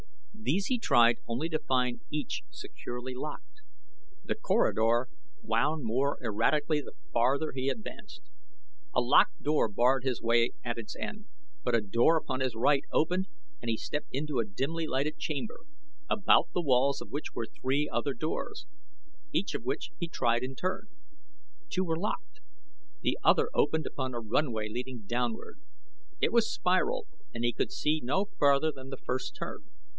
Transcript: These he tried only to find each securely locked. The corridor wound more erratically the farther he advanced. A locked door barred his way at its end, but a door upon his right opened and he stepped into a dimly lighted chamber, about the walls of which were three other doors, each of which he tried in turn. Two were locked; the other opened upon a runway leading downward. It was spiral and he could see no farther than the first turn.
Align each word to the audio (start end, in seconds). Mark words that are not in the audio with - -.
These 0.33 0.65
he 0.65 0.79
tried 0.79 1.17
only 1.27 1.49
to 1.49 1.59
find 1.59 2.01
each 2.09 2.41
securely 2.49 3.13
locked. 3.13 3.61
The 4.23 4.33
corridor 4.33 5.07
wound 5.43 5.83
more 5.85 6.17
erratically 6.19 6.81
the 6.81 6.93
farther 7.13 7.51
he 7.51 7.69
advanced. 7.69 8.23
A 8.95 9.01
locked 9.01 9.43
door 9.43 9.69
barred 9.69 10.03
his 10.03 10.19
way 10.19 10.53
at 10.65 10.79
its 10.79 10.95
end, 10.95 11.25
but 11.63 11.75
a 11.75 11.81
door 11.81 12.17
upon 12.17 12.39
his 12.39 12.55
right 12.55 12.81
opened 12.91 13.27
and 13.61 13.69
he 13.69 13.77
stepped 13.77 14.07
into 14.11 14.39
a 14.39 14.45
dimly 14.45 14.87
lighted 14.87 15.19
chamber, 15.19 15.59
about 16.09 16.47
the 16.55 16.61
walls 16.61 17.01
of 17.01 17.11
which 17.11 17.35
were 17.35 17.45
three 17.45 17.87
other 17.93 18.15
doors, 18.15 18.65
each 19.31 19.53
of 19.53 19.63
which 19.63 19.91
he 19.99 20.07
tried 20.07 20.41
in 20.41 20.55
turn. 20.55 20.87
Two 21.69 21.83
were 21.83 21.99
locked; 21.99 22.39
the 23.03 23.19
other 23.23 23.51
opened 23.53 23.85
upon 23.85 24.15
a 24.15 24.19
runway 24.19 24.67
leading 24.67 25.01
downward. 25.05 25.59
It 26.19 26.33
was 26.33 26.51
spiral 26.51 27.05
and 27.31 27.45
he 27.45 27.53
could 27.53 27.71
see 27.71 28.01
no 28.03 28.25
farther 28.39 28.71
than 28.71 28.89
the 28.89 28.97
first 28.97 29.35
turn. 29.35 29.65